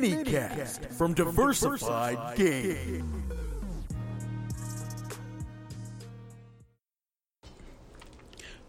[0.00, 3.24] mini cast from Diversified Game.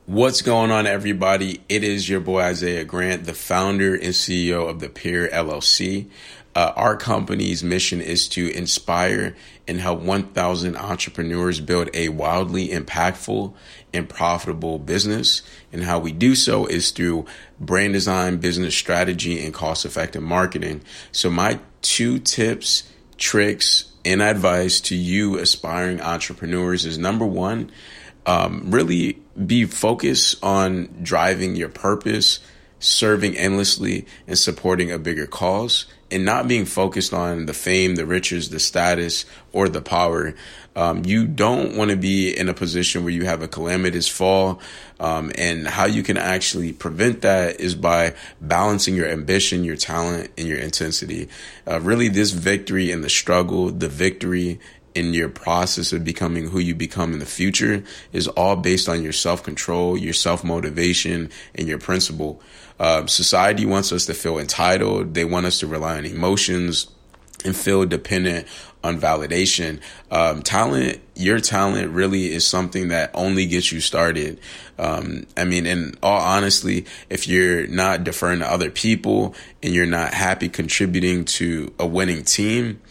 [0.08, 1.62] What's going on, everybody?
[1.68, 6.12] It is your boy Isaiah Grant, the founder and CEO of the Peer LLC.
[6.54, 9.36] Uh, our company's mission is to inspire
[9.68, 13.52] and help 1,000 entrepreneurs build a wildly impactful
[13.96, 15.42] and profitable business.
[15.74, 17.26] And how we do so is through
[17.60, 20.84] brand design, business strategy, and cost effective marketing.
[21.12, 22.84] So, my two tips,
[23.18, 27.72] tricks, and advice to you aspiring entrepreneurs is number one,
[28.26, 32.40] um, really be focused on driving your purpose,
[32.86, 38.06] serving endlessly, and supporting a bigger cause, and not being focused on the fame, the
[38.06, 40.36] riches, the status, or the power.
[40.76, 44.60] Um, you don't want to be in a position where you have a calamitous fall.
[45.00, 50.32] Um, and how you can actually prevent that is by balancing your ambition, your talent,
[50.38, 51.28] and your intensity.
[51.68, 54.60] Uh, really, this victory in the struggle, the victory
[54.96, 59.04] in your process of becoming who you become in the future is all based on
[59.04, 62.42] your self control, your self motivation, and your principle.
[62.80, 65.14] Uh, society wants us to feel entitled.
[65.14, 66.88] They want us to rely on emotions
[67.44, 68.48] and feel dependent
[68.84, 69.80] on validation.
[70.12, 74.40] Um, talent, your talent really is something that only gets you started.
[74.78, 79.86] Um, I mean, in all honestly, if you're not deferring to other people and you're
[79.86, 82.82] not happy contributing to a winning team,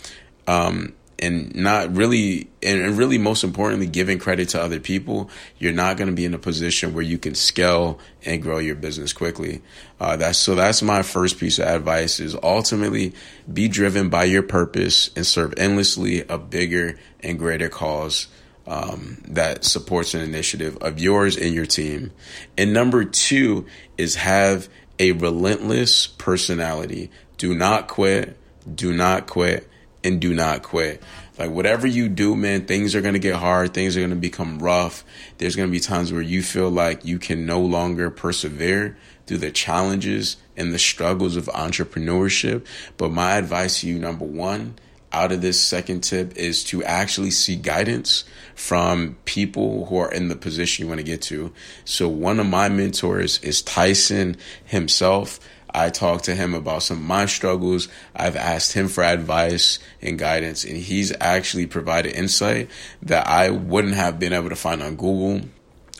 [0.46, 0.94] um,
[1.24, 6.08] and not really and really most importantly giving credit to other people you're not going
[6.08, 9.62] to be in a position where you can scale and grow your business quickly.
[9.98, 13.14] Uh, that's so that's my first piece of advice is ultimately
[13.50, 18.26] be driven by your purpose and serve endlessly a bigger and greater cause
[18.66, 22.12] um, that supports an initiative of yours and your team.
[22.56, 27.10] And number two is have a relentless personality.
[27.38, 28.36] Do not quit.
[28.74, 29.68] Do not quit
[30.04, 31.02] and do not quit.
[31.38, 33.74] Like whatever you do, man, things are going to get hard.
[33.74, 35.02] Things are going to become rough.
[35.38, 38.96] There's going to be times where you feel like you can no longer persevere
[39.26, 42.64] through the challenges and the struggles of entrepreneurship.
[42.96, 44.76] But my advice to you, number one,
[45.14, 48.24] out of this second tip is to actually seek guidance
[48.54, 51.52] from people who are in the position you want to get to.
[51.84, 55.40] So one of my mentors is Tyson himself.
[55.74, 57.88] I talked to him about some of my struggles.
[58.14, 62.70] I've asked him for advice and guidance, and he's actually provided insight
[63.02, 65.42] that I wouldn't have been able to find on Google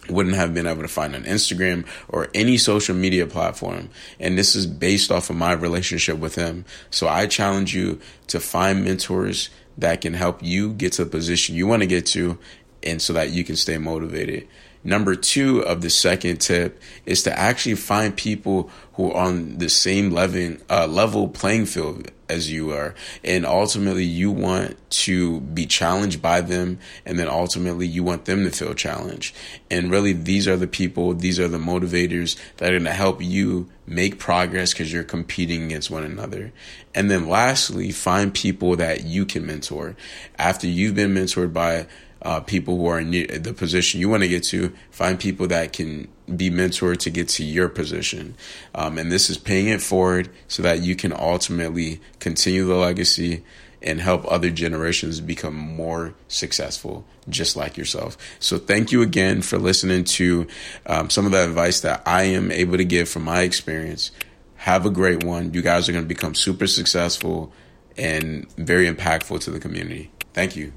[0.09, 3.89] wouldn't have been able to find on Instagram or any social media platform.
[4.21, 6.65] And this is based off of my relationship with him.
[6.91, 11.55] So I challenge you to find mentors that can help you get to the position
[11.55, 12.39] you want to get to
[12.83, 14.47] and so that you can stay motivated.
[14.85, 19.71] Number two of the second tip is to actually find people who are on the
[19.71, 22.95] same level, uh, level playing field as you are.
[23.23, 26.79] And ultimately, you want to be challenged by them.
[27.05, 29.35] And then ultimately, you want them to feel challenged.
[29.71, 33.23] And really, these are the people, these are the motivators that are going to help
[33.23, 36.53] you make progress because you're competing against one another.
[36.95, 39.97] And then lastly, find people that you can mentor.
[40.39, 41.87] After you've been mentored by
[42.25, 43.11] uh, people who are in
[43.43, 44.73] the position you want to get to.
[44.91, 48.35] Find people that can be mentored to get to your position.
[48.75, 53.45] Um, and this is paying it forward so that you can ultimately continue the legacy
[53.83, 58.17] and help other generations become more successful, just like yourself.
[58.39, 60.47] So, thank you again for listening to
[60.87, 64.11] um, some of the advice that I am able to give from my experience.
[64.57, 65.53] Have a great one.
[65.53, 67.53] You guys are going to become super successful
[67.99, 70.11] and very impactful to the community.
[70.33, 70.73] Thank you.